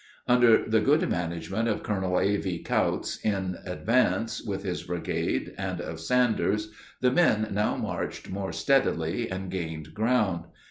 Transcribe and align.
Under 0.27 0.67
the 0.67 0.79
good 0.79 1.07
management 1.07 1.67
of 1.67 1.83
Colonel 1.83 2.19
A.V. 2.19 2.63
Kautz 2.63 3.17
in 3.23 3.59
advance, 3.65 4.41
with 4.41 4.63
his 4.63 4.81
brigade, 4.81 5.53
and 5.59 5.79
of 5.79 5.99
Sanders, 5.99 6.71
the 7.01 7.11
men 7.11 7.49
now 7.51 7.75
marched 7.77 8.27
more 8.31 8.51
steadily 8.51 9.29
and 9.29 9.51
gained 9.51 9.93
ground. 9.93 10.45